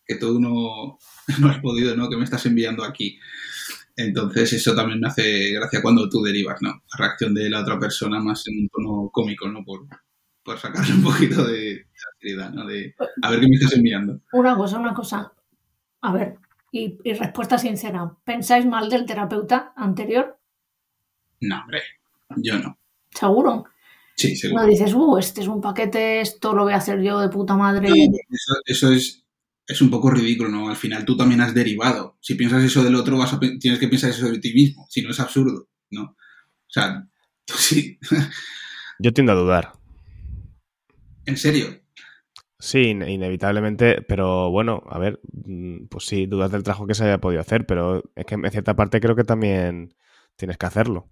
[0.05, 0.97] que tú no,
[1.39, 2.09] no has podido, ¿no?
[2.09, 3.19] ¿Qué me estás enviando aquí?
[3.95, 6.69] Entonces eso también me hace gracia cuando tú derivas, ¿no?
[6.69, 9.63] La reacción de la otra persona más en un tono cómico, ¿no?
[9.63, 9.87] Por,
[10.43, 11.85] por sacarle un poquito de,
[12.19, 12.65] seriedad, ¿no?
[12.65, 14.19] De a ver qué me estás enviando.
[14.33, 15.31] Una cosa, una cosa.
[16.01, 16.37] A ver,
[16.71, 18.11] y, respuesta sincera.
[18.23, 20.39] ¿Pensáis mal del terapeuta anterior?
[21.41, 21.81] No, hombre,
[22.37, 22.77] yo no.
[23.11, 23.65] ¿Seguro?
[24.15, 24.63] Sí, seguro.
[24.63, 27.55] No dices, uh, este es un paquete, esto lo voy a hacer yo de puta
[27.55, 27.89] madre.
[28.65, 29.23] eso, es,
[29.65, 30.69] es un poco ridículo, ¿no?
[30.69, 32.17] Al final tú también has derivado.
[32.19, 34.85] Si piensas eso del otro, vas a, tienes que pensar eso de ti mismo.
[34.89, 36.03] Si no, es absurdo, ¿no?
[36.03, 37.07] O sea,
[37.45, 37.97] tú sí.
[38.99, 39.71] Yo tiendo a dudar.
[41.25, 41.79] ¿En serio?
[42.61, 47.17] Sí, inevitablemente, pero bueno, a ver, mm, pues sí, dudas del trabajo que se haya
[47.19, 49.95] podido hacer, pero es que en cierta parte creo que también
[50.35, 51.09] tienes que hacerlo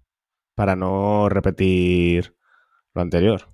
[0.54, 2.36] para no repetir
[2.94, 3.48] lo anterior.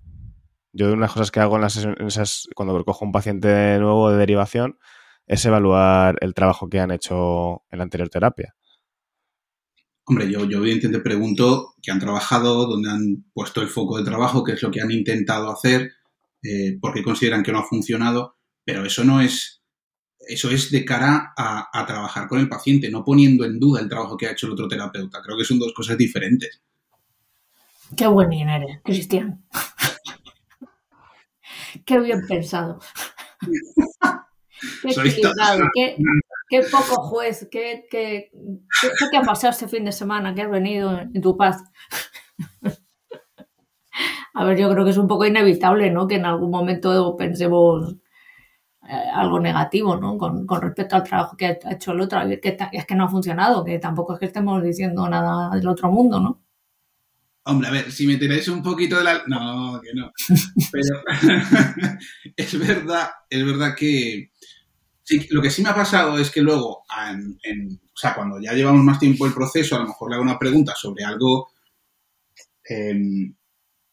[0.72, 4.10] Yo de unas cosas que hago en, las, en esas, cuando cojo un paciente nuevo
[4.10, 4.78] de derivación
[5.26, 8.56] es evaluar el trabajo que han hecho en la anterior terapia.
[10.06, 14.42] Hombre, yo, yo evidentemente pregunto qué han trabajado, dónde han puesto el foco de trabajo,
[14.42, 15.92] qué es lo que han intentado hacer,
[16.44, 19.62] eh, porque consideran que no ha funcionado, pero eso no es,
[20.28, 24.16] eso es de cara a, trabajar con el paciente, no poniendo en duda el trabajo
[24.16, 25.22] que ha hecho el otro terapeuta.
[25.22, 26.62] Creo que son dos cosas diferentes.
[27.96, 29.44] Qué buen eres, Cristian.
[31.86, 32.78] qué bien pensado.
[34.82, 35.96] qué
[36.48, 40.98] qué, poco juez, qué, qué, qué, ha pasado este fin de semana, que has venido
[40.98, 41.62] en tu paz.
[44.34, 46.08] A ver, yo creo que es un poco inevitable, ¿no?
[46.08, 47.94] Que en algún momento pensemos
[48.88, 50.18] eh, algo negativo, ¿no?
[50.18, 53.64] Con, respecto al trabajo que ha hecho el otro, que es que no ha funcionado,
[53.64, 56.42] que tampoco es que estemos diciendo nada del otro mundo, ¿no?
[57.46, 59.22] Hombre, a ver, si me tiráis un poquito de la...
[59.26, 60.10] No, que no.
[60.72, 61.02] Pero
[62.36, 64.30] es verdad, es verdad que...
[65.02, 66.84] Sí, lo que sí me ha pasado es que luego,
[67.44, 70.24] en, o sea, cuando ya llevamos más tiempo el proceso, a lo mejor le hago
[70.24, 71.50] una pregunta sobre algo,
[72.64, 73.34] em,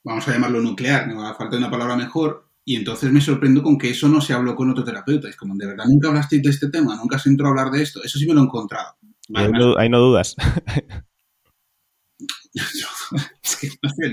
[0.03, 3.63] vamos a llamarlo nuclear, me va a falta una palabra mejor, y entonces me sorprendo
[3.63, 5.27] con que eso no se habló con otro terapeuta.
[5.27, 6.95] Es como, ¿de verdad nunca hablasteis de este tema?
[6.95, 8.03] ¿Nunca se entró a hablar de esto?
[8.03, 8.95] Eso sí me lo he encontrado.
[9.33, 10.35] ahí, no, dudas.
[13.43, 14.11] es que no sé,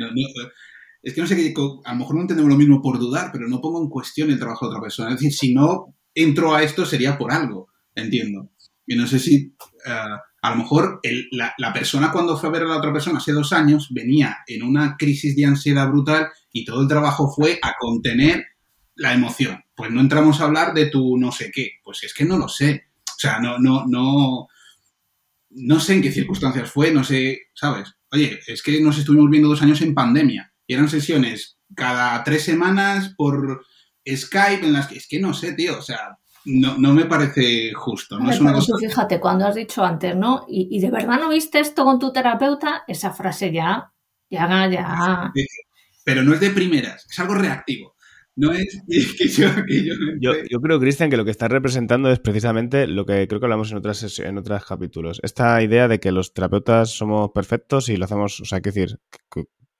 [1.03, 3.49] es que no sé que a lo mejor no entendemos lo mismo por dudar, pero
[3.49, 5.11] no pongo en cuestión el trabajo de otra persona.
[5.11, 8.51] Es decir, si no entro a esto sería por algo, entiendo.
[8.87, 9.55] Y no sé si
[9.87, 11.01] eh, a lo mejor
[11.33, 14.63] la, persona cuando fue a ver a la otra persona hace dos años venía en
[14.63, 18.47] una crisis de ansiedad brutal y todo el trabajo fue a contener
[18.95, 19.65] la emoción.
[19.75, 21.73] Pues no entramos a hablar de tu no sé qué.
[21.83, 22.87] Pues es que no lo sé.
[23.05, 24.49] O sea, no, no, no,
[25.51, 27.95] no sé en qué circunstancias fue, no sé, ¿sabes?
[28.13, 32.45] Oye, es que nos estuvimos viendo dos años en pandemia y eran sesiones cada tres
[32.45, 33.65] semanas por
[34.07, 36.19] Skype en las que, es que no sé, tío, o sea,
[36.49, 38.19] no, no me parece justo.
[38.19, 38.75] No es una cosa...
[38.79, 40.45] Fíjate, cuando has dicho antes, ¿no?
[40.49, 43.93] Y, y, de verdad no viste esto con tu terapeuta, esa frase ya,
[44.31, 45.33] ya, ya.
[46.05, 47.95] Pero no es de primeras, es algo reactivo.
[48.39, 48.85] No es
[49.19, 49.49] que yo,
[50.21, 53.47] yo, yo, creo, Cristian, que lo que estás representando es precisamente lo que creo que
[53.47, 55.21] hablamos en otras en otros capítulos.
[55.25, 58.71] Esta idea de que los terapeutas somos perfectos y lo hacemos, o sea, hay que
[58.71, 59.01] decir,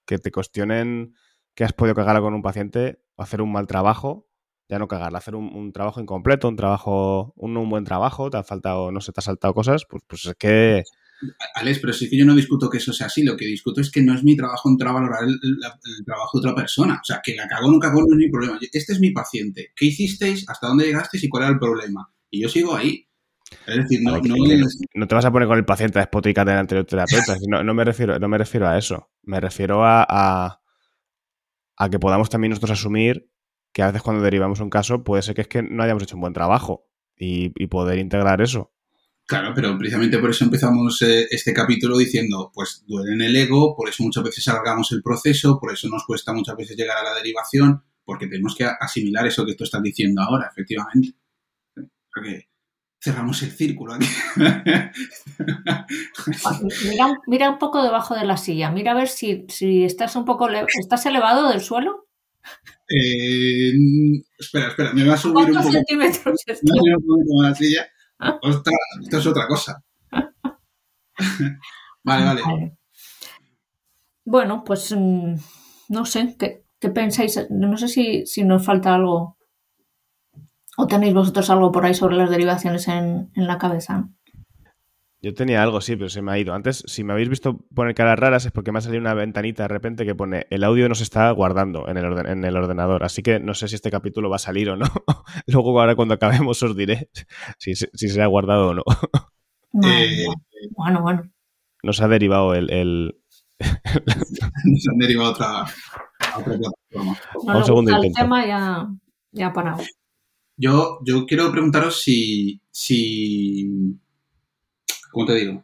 [0.05, 1.15] que, te cuestionen
[1.55, 4.28] que has podido cagar con un paciente o hacer un mal trabajo,
[4.69, 8.43] ya no cagarla, hacer un, trabajo incompleto, un trabajo, un, un, buen trabajo, te ha
[8.43, 10.83] faltado, no se te ha saltado cosas, pues, pues es que
[11.55, 13.91] Alex, pero sí que yo no discuto que eso sea así, lo que discuto es
[13.91, 16.99] que no es mi trabajo entrar a valorar el, trabajo de otra persona.
[17.01, 18.57] O sea, que la cago o no cago no es mi problema.
[18.71, 19.73] Este es mi paciente.
[19.75, 20.47] ¿Qué hicisteis?
[20.47, 21.23] ¿Hasta dónde llegasteis?
[21.23, 22.09] ¿Y cuál era el problema?
[22.29, 23.05] Y yo sigo ahí.
[23.65, 24.17] Es decir, no,
[24.93, 26.05] no, te vas a poner con el paciente a
[26.45, 27.35] delante del terapeuta.
[27.47, 29.09] No, no, me refiero, no me refiero a eso.
[29.23, 30.61] Me refiero a, a,
[31.75, 33.27] a, que podamos también nosotros asumir
[33.71, 36.15] que a veces cuando derivamos un caso puede ser que es que no hayamos hecho
[36.15, 38.71] un buen trabajo y, y poder integrar eso.
[39.29, 43.75] Claro, pero precisamente por eso empezamos eh, este capítulo diciendo, pues duele en el ego,
[43.75, 47.03] por eso muchas veces alargamos el proceso, por eso nos cuesta muchas veces llegar a
[47.03, 51.15] la derivación, porque tenemos que asimilar eso que tú estás diciendo ahora, efectivamente.
[52.11, 52.49] Porque
[52.99, 54.07] cerramos el círculo aquí.
[57.27, 59.45] Mira, un poco debajo de la silla, mira a ver si,
[59.85, 62.07] estás un poco, ¿estás elevado del suelo?
[62.89, 63.71] Eh,
[64.37, 65.71] espera, espera, me va a subir un poco.
[65.71, 67.87] centímetros un la silla.
[68.41, 69.83] Ostras, esto es otra cosa.
[72.03, 72.77] vale, vale.
[74.25, 75.35] Bueno, pues mm,
[75.89, 77.47] no sé, ¿qué, pensáis?
[77.49, 79.37] No sé si, si, nos falta algo
[80.77, 84.09] o tenéis vosotros algo por ahí sobre las derivaciones en, en la cabeza.
[85.21, 86.53] Yo tenía algo, sí, pero se me ha ido.
[86.53, 89.63] Antes, si me habéis visto poner caras raras es porque me ha salido una ventanita
[89.63, 93.03] de repente que pone el audio no se está guardando en el, en el ordenador.
[93.03, 94.85] Así que no sé si este capítulo va a salir o no.
[95.47, 97.09] Luego ahora cuando acabemos os diré
[97.57, 98.83] si, se ha guardado o no.
[99.83, 100.25] Eh,
[100.71, 101.23] bueno, bueno.
[101.83, 102.71] Nos ha derivado el...
[102.71, 103.15] el...
[103.59, 105.63] nos han derivado otra,
[106.37, 107.17] otra plataforma.
[107.45, 108.87] No un segundo el tema ya,
[109.31, 109.83] ya ha parado.
[110.55, 113.99] Yo, yo quiero preguntaros si, si
[115.11, 115.63] ¿Cómo te digo?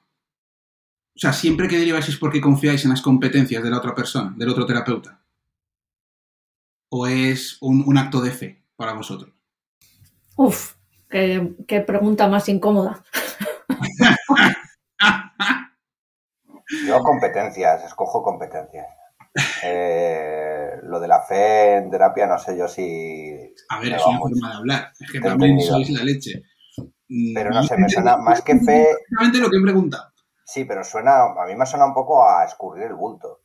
[1.16, 4.34] O sea, siempre que deriváis es porque confiáis en las competencias de la otra persona,
[4.36, 5.22] del otro terapeuta.
[6.90, 9.32] ¿O es un, acto de fe para vosotros?
[10.36, 10.74] Uf,
[11.10, 13.04] qué, pregunta más incómoda.
[16.86, 18.88] Yo competencias, escojo competencias.
[19.64, 23.54] Eh, lo de la fe en terapia no sé yo si...
[23.70, 24.92] A ver, es una forma de hablar.
[25.00, 26.44] Es que también sois la leche.
[27.08, 28.92] Pero no sé, me suena más que fe.
[28.92, 30.12] Exactamente lo que he preguntado.
[30.46, 33.42] Sí, pero suena, a mí me suena un poco a escurrir el bulto.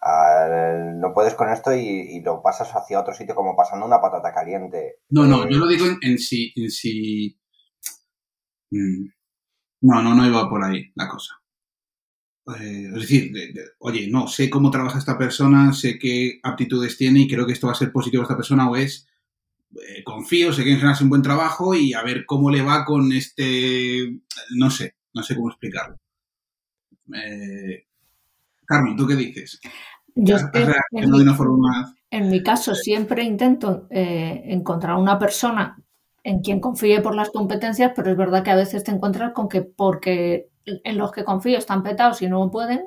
[0.00, 5.00] no puedes con esto y, lo pasas hacia otro sitio como pasando una patata caliente.
[5.10, 7.38] No, no, yo lo digo en, sí, en sí.
[8.70, 9.08] Mm.
[9.82, 11.42] No, no, no iba por ahí la cosa.
[12.58, 13.32] Eh, es decir,
[13.78, 17.66] oye, no, sé cómo trabaja esta persona, sé qué aptitudes tiene y creo que esto
[17.66, 19.08] va a ser positivo a esta persona o es
[19.74, 22.84] eh, confío, sé que en hace un buen trabajo y a ver cómo le va
[22.84, 25.96] con este, no sé, no sé cómo explicarlo.
[27.14, 27.86] Eh,
[28.66, 29.60] Carmen, ¿tú qué dices?
[30.14, 31.24] Yo en, mi,
[32.10, 35.82] en, mi, caso siempre intento eh, encontrar una persona
[36.22, 39.48] en quien confíe por las competencias, pero es verdad que a veces te encuentras con
[39.48, 42.86] que porque en los que confío están petados y no pueden,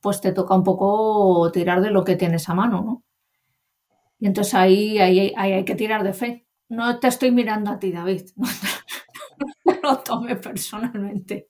[0.00, 3.04] pues te toca un poco tirar de lo que tienes a mano, ¿no?
[4.18, 6.46] Y entonces ahí, ahí, hay que tirar de fe.
[6.68, 8.22] No te estoy mirando a ti, David.
[9.64, 11.46] No, lo tome personalmente.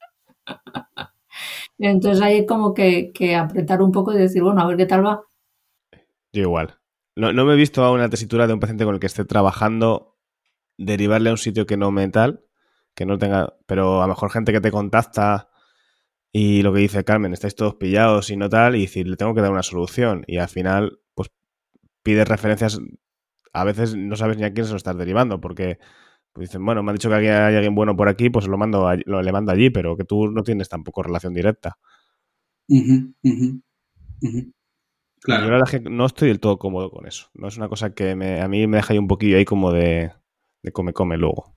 [1.79, 5.07] Entonces hay como que, que apretar un poco y decir, bueno, a ver qué tal
[5.07, 5.23] va.
[6.33, 6.79] Yo igual.
[7.17, 9.25] No, no me he visto a una tesitura de un paciente con el que esté
[9.25, 10.19] trabajando
[10.77, 12.45] derivarle a un sitio que no mental,
[12.95, 15.49] que no tenga, pero a lo mejor gente que te contacta
[16.33, 19.35] y lo que dice Carmen, estáis todos pillados y no tal, y decir, le tengo
[19.35, 20.25] que dar una solución.
[20.27, 21.31] Y al final, pues
[22.09, 22.81] pides referencias,
[23.53, 25.79] a veces no sabes ni a quién se lo estás derivando, porque
[26.33, 28.91] pues dicen, bueno, me han dicho que hay alguien bueno por aquí, pues lo mando
[29.05, 31.77] lo, le mando allí, pero que tú no tienes tampoco relación directa.
[35.21, 35.45] Claro.
[35.45, 37.29] Yo la verdad que no estoy del todo cómodo con eso.
[37.35, 39.71] No es una cosa que me, a mí me deja ahí un poquillo ahí como
[39.71, 40.11] de,
[40.63, 41.57] de come, come luego.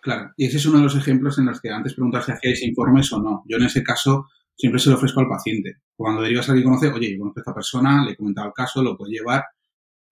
[0.00, 2.62] Claro, y ese es uno de los ejemplos en los que antes preguntas si hacíais
[2.62, 3.42] informes o no.
[3.46, 5.82] Yo en ese caso siempre se lo ofrezco al paciente.
[5.94, 8.54] Cuando derivas a alguien conoce, oye, yo conozco a esta persona, le he comentado el
[8.54, 9.44] caso, lo puede llevar,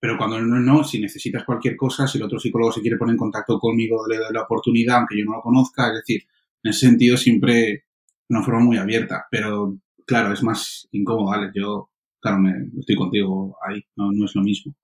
[0.01, 3.19] pero cuando no, si necesitas cualquier cosa, si el otro psicólogo se quiere poner en
[3.19, 6.23] contacto conmigo, le doy la oportunidad, aunque yo no lo conozca, es decir,
[6.63, 7.85] en ese sentido siempre de
[8.31, 11.51] una forma muy abierta, pero claro, es más incómodo, ¿vale?
[11.55, 14.75] Yo, claro, me, estoy contigo ahí, no, es lo mismo.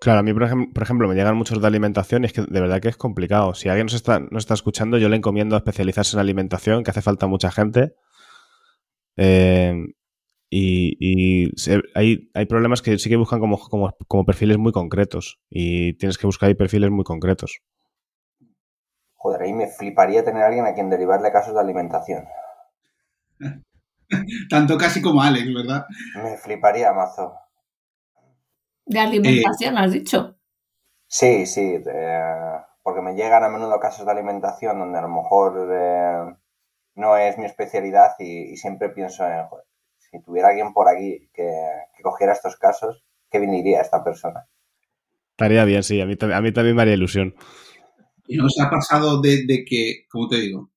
[0.00, 0.42] Claro, a mí, por,
[0.82, 3.54] ejemplo, me llegan muchos de alimentación y es que de verdad que es complicado.
[3.54, 7.02] Si alguien nos está, nos está escuchando, yo le encomiendo especializarse en alimentación, que hace
[7.02, 7.94] falta mucha gente.
[9.16, 9.74] Eh,
[10.50, 11.52] y,
[11.94, 16.26] hay, hay, problemas que sí que buscan como, como, perfiles muy concretos y tienes que
[16.26, 17.60] buscar ahí perfiles muy concretos.
[19.14, 22.24] Joder, ahí me fliparía tener a alguien a quien derivarle casos de alimentación.
[24.50, 25.86] Tanto casi como Alex, ¿verdad?
[26.16, 27.32] Me fliparía, mazo.
[28.86, 30.36] De alimentación, has dicho.
[31.06, 31.80] Sí, sí,
[32.82, 36.34] porque me llegan a menudo casos de alimentación donde a lo mejor eh,
[36.96, 39.46] no es mi especialidad y, siempre pienso en,
[40.10, 41.50] si tuviera alguien por aquí que,
[42.02, 44.46] cogiera estos casos, ¿qué viniría esta persona?
[45.32, 47.34] Estaría bien, sí, a mí, a mí también me haría ilusión.
[48.26, 50.70] ¿Y nos ha pasado de, de que, como te digo,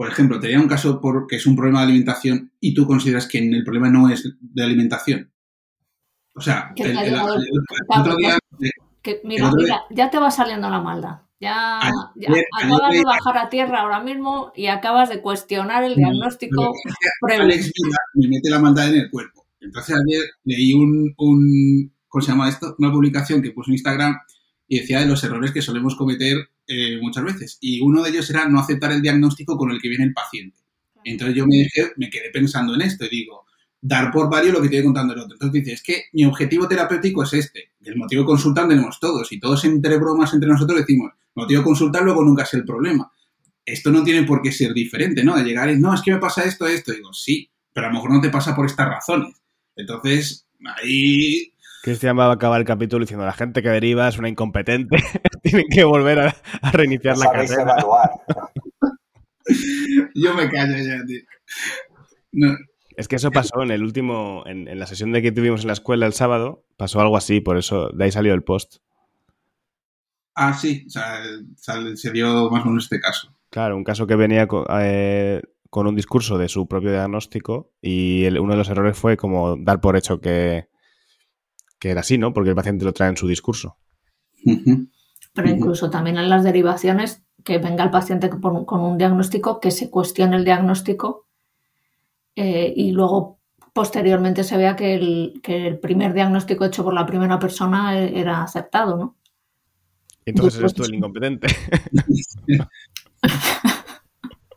[0.00, 3.38] por ejemplo, tenía un caso porque es un problema de alimentación y tú consideras que
[3.38, 5.30] el problema no es de alimentación?
[6.34, 7.14] O sea, el,
[7.86, 8.38] otro día...
[9.24, 11.20] mira, mira, ya te va saliendo la maldad.
[11.40, 16.74] Ya, acabas de bajar a tierra ahora mismo y acabas de cuestionar el diagnóstico
[17.22, 17.72] Alex
[18.14, 19.46] me mete la maldad en el cuerpo.
[19.58, 22.74] Entonces ayer leí un, un, ¿cómo se llama esto?
[22.78, 24.18] Una publicación que puso en Instagram
[24.68, 27.58] y decía de los errores que solemos cometer eh, muchas veces.
[27.62, 30.58] Y uno de ellos era no aceptar el diagnóstico con el que viene el paciente.
[31.04, 33.46] Entonces yo me, me quedé pensando en esto y digo,
[33.82, 35.34] dar por varios lo que te contando el otro.
[35.34, 37.70] Entonces dices, es que mi objetivo terapéutico es este.
[37.82, 41.60] El motivo de consultar tenemos todos y todos entre bromas entre nosotros decimos, el motivo
[41.60, 43.10] de consultar luego nunca es el problema.
[43.64, 45.36] Esto no tiene por qué ser diferente, ¿no?
[45.36, 46.92] De llegar y, no, es que me pasa esto, esto.
[46.92, 49.40] digo, sí, pero a lo mejor no te pasa por estas razones.
[49.76, 50.46] Entonces,
[50.82, 51.52] ahí...
[51.82, 54.96] Cristian va a acabar el capítulo diciendo, la gente que deriva es una incompetente,
[55.42, 56.36] tienen que volver a,
[56.72, 57.76] reiniciar la carrera.
[60.14, 61.22] Yo me callo ya, tío.
[62.32, 62.56] No,
[63.00, 65.72] es que eso pasó en el último, en, la sesión de que tuvimos en la
[65.72, 68.76] escuela el sábado, pasó algo así, por eso de ahí salió el post.
[70.34, 71.22] Ah, sí, o sea,
[71.94, 73.34] se dio más o menos este caso.
[73.48, 74.46] Claro, un caso que venía
[74.80, 79.56] eh, con, un discurso de su propio diagnóstico y uno de los errores fue como
[79.56, 80.68] dar por hecho que,
[81.78, 82.34] que era así, ¿no?
[82.34, 83.78] Porque el paciente lo trae en su discurso.
[84.44, 89.88] Pero incluso también en las derivaciones, que venga el paciente con un diagnóstico, que se
[89.88, 91.29] cuestione el diagnóstico
[92.36, 93.40] eh, y luego
[93.72, 98.96] posteriormente se vea que el, primer diagnóstico hecho por la primera persona e, era aceptado,
[98.96, 99.16] ¿no?
[100.24, 101.48] Entonces eres tú el incompetente.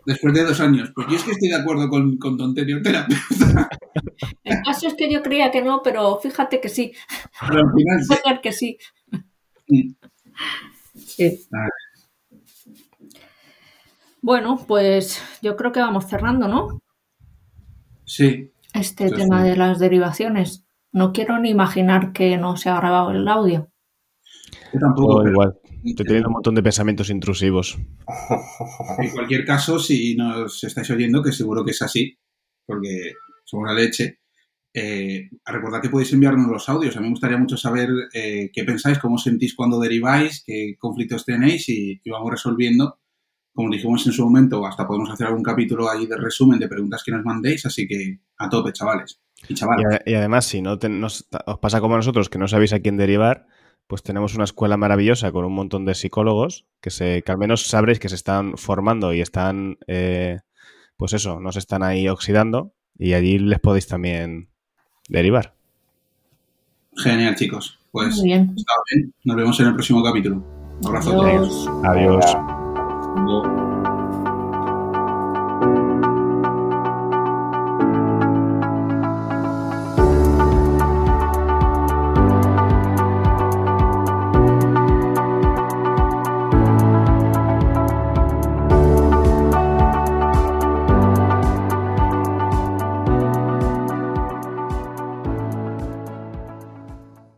[0.05, 0.91] Después de dos años.
[0.93, 3.69] Pues yo es que estoy de acuerdo con, con tu anterior terapeuta.
[4.43, 6.93] El caso es que yo creía que no, pero fíjate que sí.
[7.47, 8.77] Pero al final que sí.
[10.95, 11.47] Sí.
[14.21, 16.82] Bueno, pues yo creo que vamos cerrando, ¿no?
[18.13, 18.51] Sí.
[18.75, 20.67] Este tema de las derivaciones.
[20.91, 23.71] No quiero ni imaginar que no se ha grabado el audio.
[24.71, 25.27] Yo tampoco.
[25.27, 25.57] igual.
[25.83, 27.79] Estoy teniendo un montón de pensamientos intrusivos.
[28.99, 32.15] En cualquier caso, si nos estáis oyendo, que seguro que es así,
[32.67, 34.19] porque somos la leche,
[34.71, 36.95] eh, recordad que podéis enviarnos los audios.
[36.95, 41.25] A mí me gustaría mucho saber eh, qué pensáis, cómo sentís cuando deriváis, qué conflictos
[41.25, 42.99] tenéis y, y vamos resolviendo
[43.53, 47.03] como dijimos en su momento, hasta podemos hacer algún capítulo ahí de resumen de preguntas
[47.03, 49.19] que nos mandéis, así que a tope, chavales.
[49.47, 51.27] Y, y, además, si no os
[51.61, 53.45] pasa como a nosotros, que no sabéis a quién derivar,
[53.87, 57.67] pues tenemos una escuela maravillosa con un montón de psicólogos que, se, que al menos
[57.67, 60.39] sabréis que se están formando y están, eh,
[60.97, 64.49] pues eso, nos están ahí oxidando y allí les podéis también
[65.09, 65.55] derivar.
[66.95, 67.79] Genial, chicos.
[67.91, 68.55] Pues bien.
[69.23, 70.43] Nos vemos en el próximo capítulo.
[70.81, 71.67] Un abrazo Adiós.
[71.67, 71.85] a todos.
[71.85, 72.62] Adiós.
[73.15, 73.72] 很多。